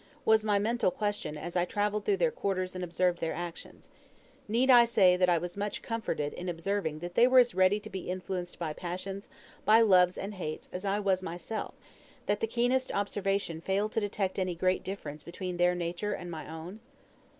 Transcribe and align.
was 0.25 0.43
my 0.43 0.57
mental 0.57 0.89
question 0.89 1.37
as 1.37 1.55
I 1.55 1.63
travelled 1.63 2.05
through 2.05 2.17
their 2.17 2.31
quarters 2.31 2.73
and 2.73 2.83
observed 2.83 3.19
their 3.19 3.35
actions. 3.35 3.87
Need 4.47 4.71
I 4.71 4.83
say, 4.83 5.15
that 5.15 5.29
I 5.29 5.37
was 5.37 5.55
much 5.55 5.83
comforted 5.83 6.33
in 6.33 6.49
observing 6.49 6.97
that 7.01 7.13
they 7.13 7.27
were 7.27 7.37
as 7.37 7.53
ready 7.53 7.79
to 7.79 7.87
be 7.91 8.09
influenced 8.09 8.57
by 8.57 8.73
passions, 8.73 9.29
by 9.63 9.81
loves 9.81 10.17
and 10.17 10.33
hates, 10.33 10.67
as 10.73 10.85
I 10.85 10.99
was 10.99 11.21
myself; 11.21 11.75
that 12.25 12.39
the 12.39 12.47
keenest 12.47 12.91
observation 12.91 13.61
failed 13.61 13.91
to 13.91 13.99
detect 13.99 14.39
any 14.39 14.55
great 14.55 14.83
difference 14.83 15.21
between 15.21 15.57
their 15.57 15.75
nature 15.75 16.13
and 16.13 16.31
my 16.31 16.49
own? 16.51 16.79